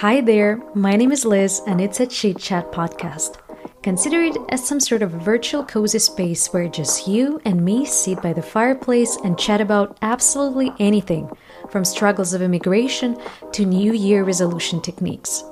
[0.00, 3.38] Hi there, my name is Liz, and it's a Chit Chat podcast.
[3.82, 8.20] Consider it as some sort of virtual cozy space where just you and me sit
[8.20, 11.30] by the fireplace and chat about absolutely anything,
[11.70, 13.16] from struggles of immigration
[13.52, 15.42] to New Year resolution techniques.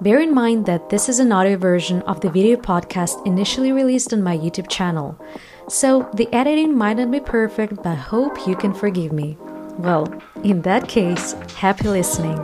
[0.00, 4.12] Bear in mind that this is an audio version of the video podcast initially released
[4.12, 5.20] on my YouTube channel,
[5.68, 9.36] so the editing might not be perfect, but hope you can forgive me.
[9.78, 10.06] Well,
[10.44, 12.40] in that case, happy listening.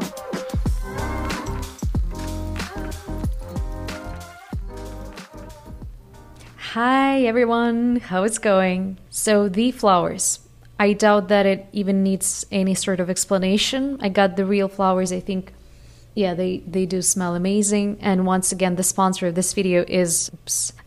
[6.77, 8.99] Hi everyone, how it's going?
[9.09, 10.41] So, the flowers.
[10.79, 13.97] I doubt that it even needs any sort of explanation.
[14.03, 15.55] I got the real flowers, I think.
[16.17, 17.99] Yeah, they, they do smell amazing.
[18.01, 20.31] And once again, the sponsor of this video is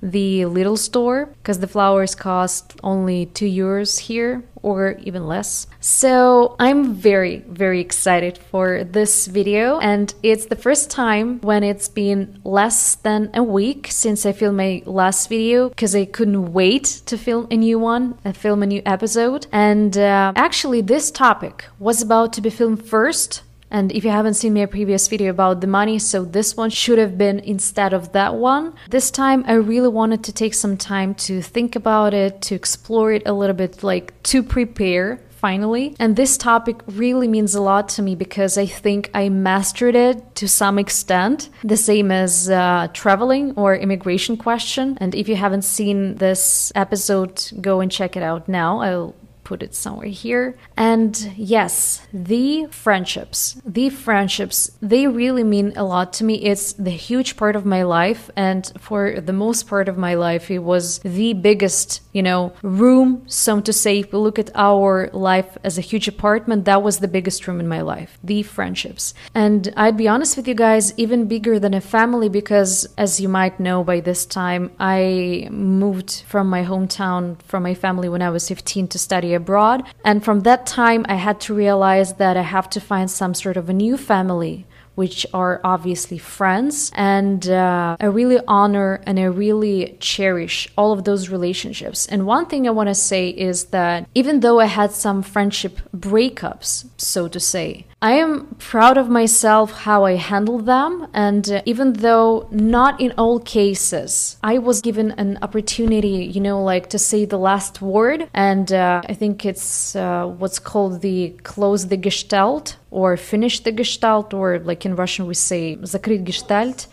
[0.02, 5.68] the Lidl store because the flowers cost only two euros here or even less.
[5.80, 11.88] So I'm very, very excited for this video, and it's the first time when it's
[11.88, 16.86] been less than a week since I filmed my last video because I couldn't wait
[17.06, 19.46] to film a new one and film a new episode.
[19.52, 23.44] And uh, actually, this topic was about to be filmed first.
[23.72, 26.98] And if you haven't seen my previous video about the money, so this one should
[26.98, 28.74] have been instead of that one.
[28.90, 33.12] This time I really wanted to take some time to think about it, to explore
[33.12, 35.96] it a little bit, like to prepare finally.
[36.00, 40.36] And this topic really means a lot to me because I think I mastered it
[40.36, 44.98] to some extent, the same as uh, traveling or immigration question.
[45.00, 48.82] And if you haven't seen this episode, go and check it out now.
[48.82, 49.16] I'll
[49.50, 50.56] put it somewhere here.
[50.78, 56.36] And yes, the friendships, the friendships, they really mean a lot to me.
[56.52, 58.30] It's the huge part of my life.
[58.36, 63.24] And for the most part of my life, it was the biggest, you know, room,
[63.26, 63.94] so to say.
[64.00, 67.60] If we look at our life as a huge apartment, that was the biggest room
[67.60, 69.16] in my life, the friendships.
[69.34, 73.30] And I'd be honest with you guys, even bigger than a family, because as you
[73.40, 78.30] might know by this time, I moved from my hometown, from my family when I
[78.30, 79.78] was 15 to study abroad.
[80.10, 83.58] And from that time, I had to realize that I have to find some sort
[83.58, 84.56] of a new family
[85.00, 86.92] which are obviously friends.
[86.94, 92.06] And uh, I really honor and I really cherish all of those relationships.
[92.08, 95.80] And one thing I want to say is that even though I had some friendship
[95.96, 101.08] breakups, so to say, I am proud of myself how I handled them.
[101.14, 106.64] And uh, even though not in all cases, I was given an opportunity, you know,
[106.64, 108.30] like to say the last word.
[108.34, 113.73] And uh, I think it's uh, what's called the close the gestalt or finish the
[113.73, 116.87] gestalt, or like in Russian we say закрыть gestalt.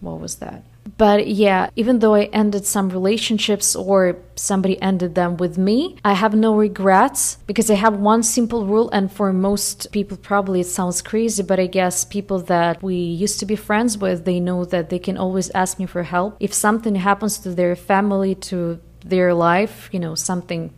[0.00, 0.62] What was that?
[0.96, 6.14] But yeah, even though I ended some relationships or somebody ended them with me, I
[6.14, 8.88] have no regrets because I have one simple rule.
[8.90, 13.38] And for most people, probably it sounds crazy, but I guess people that we used
[13.40, 16.36] to be friends with, they know that they can always ask me for help.
[16.40, 20.72] If something happens to their family, to their life, you know, something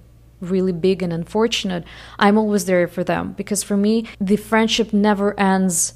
[0.49, 1.83] really big and unfortunate,
[2.19, 3.33] I'm always there for them.
[3.33, 5.93] Because for me, the friendship never ends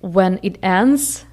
[0.00, 1.24] when it ends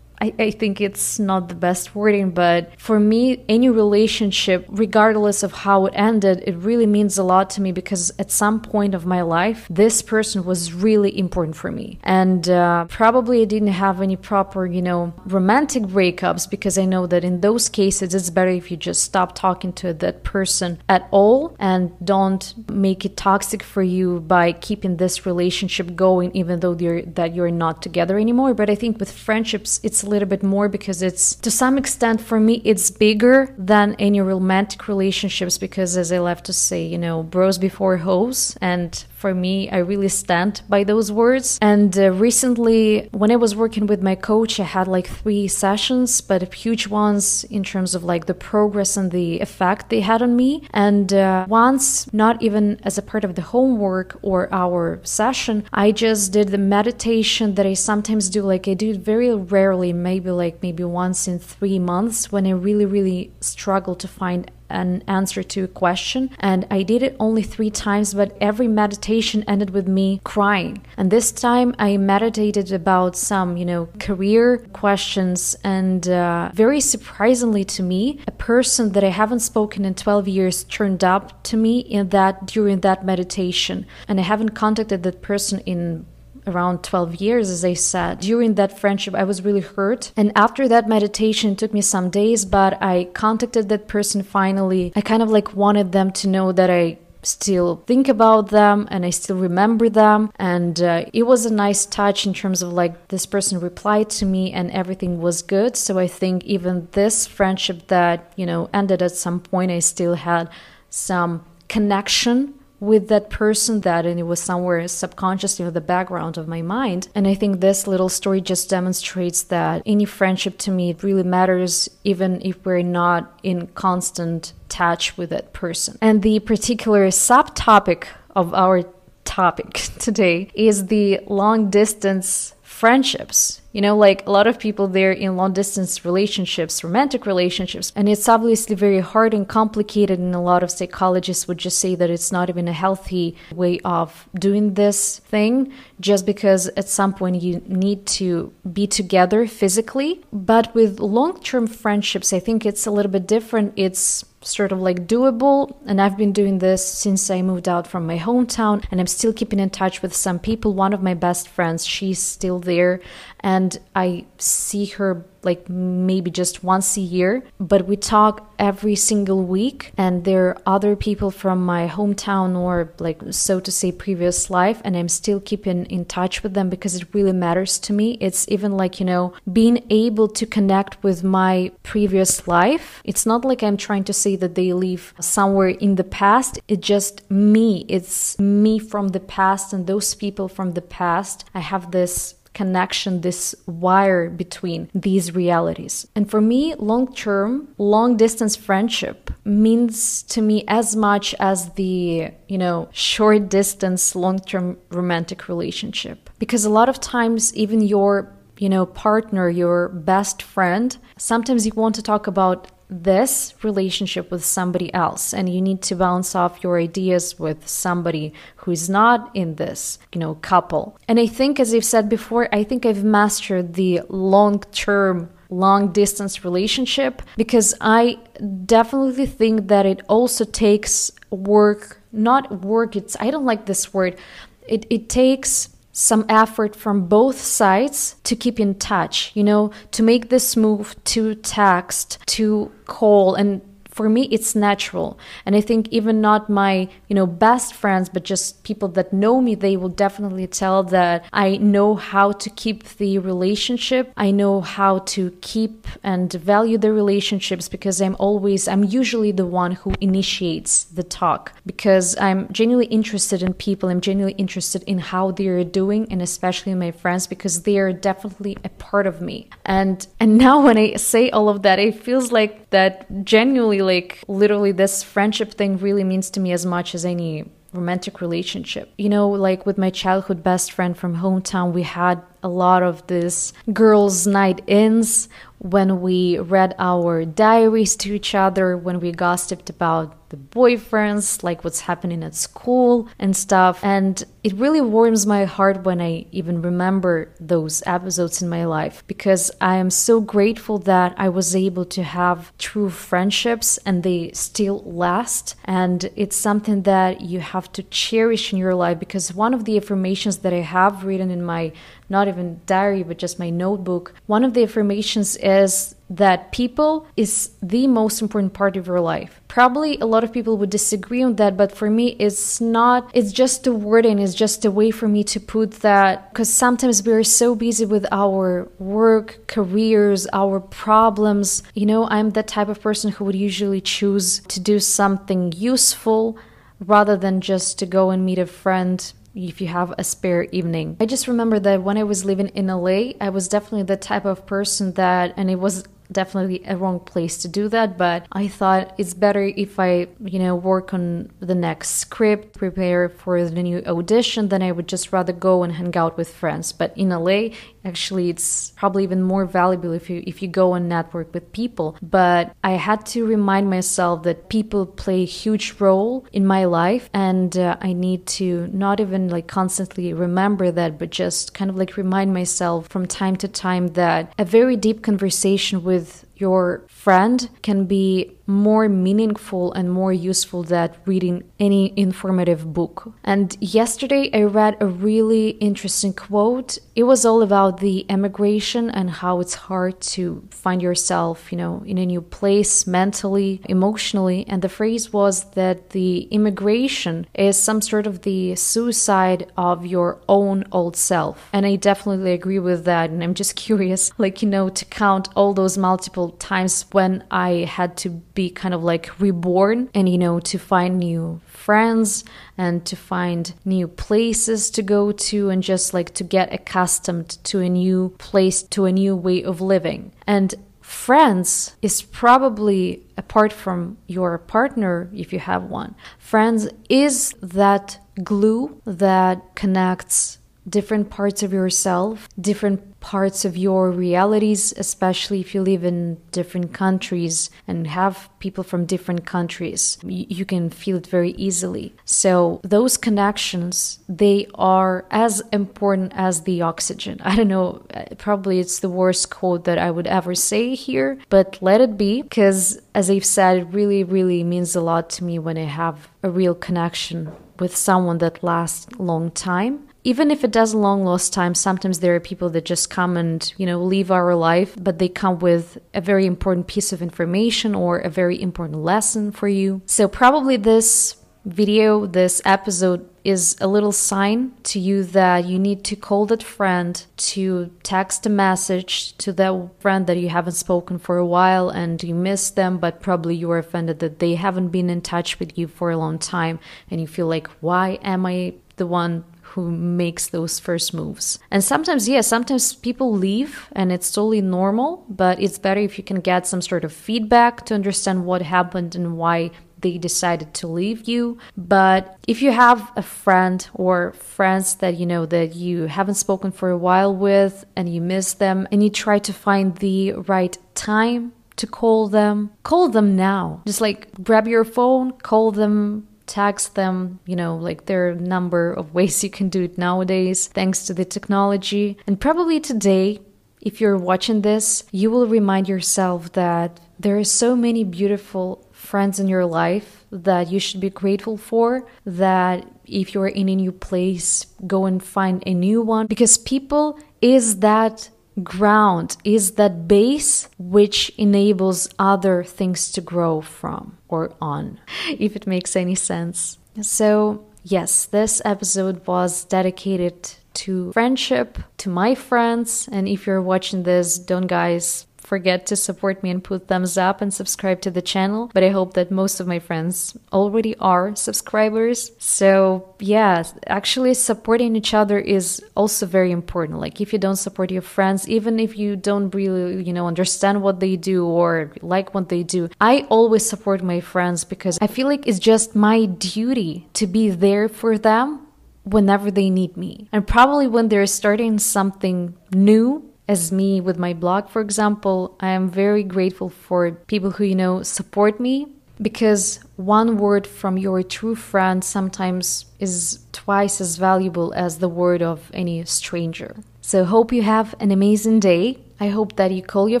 [0.22, 5.50] I, I think it's not the best wording, but for me, any relationship, regardless of
[5.50, 9.04] how it ended, it really means a lot to me because at some point of
[9.04, 11.98] my life, this person was really important for me.
[12.04, 17.08] And uh, probably I didn't have any proper, you know, romantic breakups because I know
[17.08, 21.08] that in those cases, it's better if you just stop talking to that person at
[21.10, 26.76] all and don't make it toxic for you by keeping this relationship going, even though
[26.78, 28.54] you're, that you're not together anymore.
[28.54, 32.38] But I think with friendships, it's little bit more because it's to some extent for
[32.38, 37.22] me it's bigger than any romantic relationships because as I love to say, you know,
[37.22, 41.46] bros before hoes and for me I really stand by those words.
[41.62, 46.20] And uh, recently when I was working with my coach, I had like 3 sessions,
[46.20, 50.32] but huge ones in terms of like the progress and the effect they had on
[50.42, 50.50] me.
[50.86, 55.86] And uh, once not even as a part of the homework or our session, I
[55.92, 60.30] just did the meditation that I sometimes do like I do it very rarely maybe
[60.42, 65.42] like maybe once in three months when I really, really struggle to find an answer
[65.42, 66.30] to a question.
[66.40, 70.84] And I did it only three times, but every meditation ended with me crying.
[70.96, 75.54] And this time I meditated about some, you know, career questions.
[75.62, 80.64] And uh, very surprisingly to me, a person that I haven't spoken in 12 years
[80.64, 83.86] turned up to me in that during that meditation.
[84.08, 86.06] And I haven't contacted that person in
[86.46, 88.20] around 12 years, as I said.
[88.20, 90.12] During that friendship, I was really hurt.
[90.16, 94.92] And after that meditation, it took me some days, but I contacted that person finally.
[94.96, 99.04] I kind of like wanted them to know that I still think about them and
[99.06, 100.32] I still remember them.
[100.36, 104.26] And uh, it was a nice touch in terms of like this person replied to
[104.26, 105.76] me and everything was good.
[105.76, 110.14] So I think even this friendship that, you know, ended at some point, I still
[110.14, 110.50] had
[110.90, 116.48] some connection with that person that and it was somewhere subconsciously in the background of
[116.48, 117.08] my mind.
[117.14, 121.22] And i think this little story just demonstrates that any friendship to me it really
[121.22, 125.96] matters even if we're not in constant touch with that person.
[126.00, 128.82] And the particular subtopic of our
[129.24, 135.12] topic today is the long distance friendships you know, like a lot of people they're
[135.12, 140.18] in long distance relationships, romantic relationships, and it's obviously very hard and complicated.
[140.18, 143.80] And a lot of psychologists would just say that it's not even a healthy way
[143.80, 150.22] of doing this thing, just because at some point you need to be together physically.
[150.32, 153.72] But with long term friendships, I think it's a little bit different.
[153.76, 158.06] It's sort of like doable and i've been doing this since i moved out from
[158.06, 160.72] my hometown and i'm still keeping in touch with some people.
[160.74, 163.00] One of my best friends she's still there
[163.40, 169.42] and I see her like maybe just once a year, but we talk every single
[169.42, 169.92] week.
[169.96, 174.80] And there are other people from my hometown or, like, so to say, previous life,
[174.84, 178.18] and I'm still keeping in touch with them because it really matters to me.
[178.20, 183.02] It's even like, you know, being able to connect with my previous life.
[183.04, 186.86] It's not like I'm trying to say that they live somewhere in the past, it's
[186.86, 187.84] just me.
[187.88, 191.44] It's me from the past and those people from the past.
[191.54, 196.06] I have this connection, this wire between these realities.
[196.14, 202.30] And for me, long term, long distance friendship means to me as much as the,
[202.48, 206.30] you know, short distance, long term romantic relationship.
[206.38, 211.72] Because a lot of times, even your you know, partner, your best friend, sometimes you
[211.74, 216.62] want to talk about this relationship with somebody else and you need to bounce off
[216.62, 220.98] your ideas with somebody who is not in this you know couple.
[221.08, 225.92] And i think as i've said before i think i've mastered the long term long
[225.92, 228.18] distance relationship because i
[228.64, 234.18] definitely think that it also takes work not work it's i don't like this word
[234.66, 240.02] it, it takes some effort from both sides to keep in touch, you know, to
[240.02, 243.60] make this move to text, to call, and
[243.92, 245.18] for me it's natural.
[245.46, 249.40] And i think even not my you know best friends but just people that know
[249.40, 254.12] me they will definitely tell that i know how to keep the relationship.
[254.16, 259.46] I know how to keep and value the relationships because i'm always i'm usually the
[259.46, 263.88] one who initiates the talk because i'm genuinely interested in people.
[263.88, 268.56] I'm genuinely interested in how they're doing and especially my friends because they are definitely
[268.64, 269.50] a part of me.
[269.64, 274.22] And and now when i say all of that it feels like that genuinely like
[274.28, 278.92] literally this friendship thing really means to me as much as any romantic relationship.
[278.98, 283.06] You know, like with my childhood best friend from hometown, we had a lot of
[283.06, 285.28] this girls' night ins
[285.62, 291.62] when we read our diaries to each other, when we gossiped about the boyfriends, like
[291.62, 293.78] what's happening at school and stuff.
[293.84, 299.04] And it really warms my heart when I even remember those episodes in my life
[299.06, 304.32] because I am so grateful that I was able to have true friendships and they
[304.32, 305.54] still last.
[305.66, 309.76] And it's something that you have to cherish in your life because one of the
[309.76, 311.72] affirmations that I have written in my
[312.12, 317.52] not even diary, but just my notebook, one of the affirmations is that people is
[317.62, 319.40] the most important part of your life.
[319.48, 323.32] Probably a lot of people would disagree on that, but for me, it's not, it's
[323.32, 327.24] just a wording, it's just a way for me to put that because sometimes we're
[327.24, 331.62] so busy with our work, careers, our problems.
[331.74, 336.36] You know, I'm the type of person who would usually choose to do something useful
[336.78, 340.96] rather than just to go and meet a friend if you have a spare evening.
[341.00, 344.24] I just remember that when I was living in LA, I was definitely the type
[344.24, 348.46] of person that, and it was definitely a wrong place to do that but i
[348.46, 353.62] thought it's better if i you know work on the next script prepare for the
[353.62, 356.72] new audition then i would just rather go and hang out with friends.
[356.72, 357.48] But in la
[357.84, 361.88] actually it's probably even more valuable if you if you go and network with people.
[362.18, 367.04] But i had to remind myself that people play a huge role in my life
[367.28, 368.46] and uh, i need to
[368.84, 373.36] not even like constantly remember that but just kind of like remind myself from time
[373.42, 379.72] to time that a very deep conversation with with your friend can be more meaningful
[379.72, 383.12] and more useful than reading any informative book.
[383.24, 386.78] And yesterday I read a really interesting quote.
[386.96, 391.82] It was all about the emigration and how it's hard to find yourself, you know,
[391.86, 394.44] in a new place mentally, emotionally.
[394.48, 400.20] And the phrase was that the immigration is some sort of the suicide of your
[400.28, 401.48] own old self.
[401.52, 403.10] And I definitely agree with that.
[403.10, 407.64] And I'm just curious, like, you know, to count all those multiple times when I
[407.68, 412.24] had to be kind of like reborn and, you know, to find new friends
[412.58, 417.60] and to find new places to go to and just like to get accustomed to
[417.60, 420.12] a new place, to a new way of living.
[420.26, 427.98] And friends is probably apart from your partner if you have one friends is that
[428.22, 430.38] glue that connects
[430.68, 436.72] different parts of yourself, different parts of your realities, especially if you live in different
[436.72, 439.98] countries and have people from different countries.
[440.04, 441.94] You can feel it very easily.
[442.04, 447.20] So those connections, they are as important as the oxygen.
[447.24, 451.18] I don't know, uh, probably it's the worst quote that I would ever say here,
[451.28, 455.24] but let it be because as I've said, it really, really means a lot to
[455.24, 460.42] me when I have a real connection with someone that lasts long time even if
[460.42, 463.82] it does long lost time, sometimes there are people that just come and, you know,
[463.82, 468.10] leave our life, but they come with a very important piece of information or a
[468.10, 469.80] very important lesson for you.
[469.86, 475.84] So probably this video, this episode is a little sign to you that you need
[475.84, 480.98] to call that friend, to text a message to that friend that you haven't spoken
[480.98, 484.68] for a while and you miss them, but probably you are offended that they haven't
[484.68, 486.58] been in touch with you for a long time
[486.90, 491.38] and you feel like, why am I the one who makes those first moves.
[491.50, 496.04] And sometimes, yeah, sometimes people leave and it's totally normal, but it's better if you
[496.04, 499.50] can get some sort of feedback to understand what happened and why
[499.82, 501.38] they decided to leave you.
[501.56, 506.50] But if you have a friend or friends that you know that you haven't spoken
[506.50, 510.56] for a while with and you miss them and you try to find the right
[510.74, 513.62] time to call them, call them now.
[513.66, 518.28] Just like grab your phone, call them text them, you know, like there are a
[518.34, 521.98] number of ways you can do it nowadays thanks to the technology.
[522.06, 523.20] And probably today,
[523.60, 529.20] if you're watching this, you will remind yourself that there are so many beautiful friends
[529.20, 531.86] in your life that you should be grateful for.
[532.06, 536.98] That if you're in a new place, go and find a new one because people
[537.20, 538.08] is that
[538.42, 545.46] ground, is that base which enables other things to grow from or on, if it
[545.46, 546.58] makes any sense.
[546.80, 552.88] So, yes, this episode was dedicated to friendship, to my friends.
[552.90, 557.22] And if you're watching this, don't guys forget to support me and put thumbs up
[557.22, 558.50] and subscribe to the channel.
[558.52, 562.12] But I hope that most of my friends already are subscribers.
[562.18, 566.80] So, yeah, actually, supporting each other is also very important.
[566.80, 570.60] Like, if you don't support your friends, even if you don't really, you know, understand
[570.60, 574.86] what they do or like what they do, I always support my friends because I
[574.86, 578.46] feel like it's just my duty to be there for them
[578.84, 580.08] whenever they need me.
[580.12, 585.50] And probably when they're starting something new as me with my blog, for example, I
[585.50, 588.66] am very grateful for people who, you know, support me
[589.00, 595.22] because one word from your true friend sometimes is twice as valuable as the word
[595.22, 596.56] of any stranger.
[596.80, 598.78] So, hope you have an amazing day.
[599.00, 600.00] I hope that you call your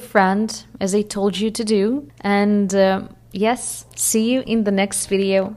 [0.00, 2.08] friend as I told you to do.
[2.20, 3.02] And uh,
[3.32, 5.56] yes, see you in the next video.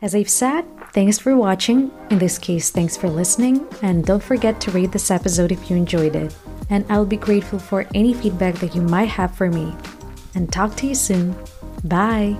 [0.00, 1.90] As I've said, thanks for watching.
[2.10, 3.66] In this case, thanks for listening.
[3.82, 6.34] And don't forget to rate this episode if you enjoyed it.
[6.70, 9.74] And I'll be grateful for any feedback that you might have for me.
[10.34, 11.36] And talk to you soon.
[11.84, 12.38] Bye.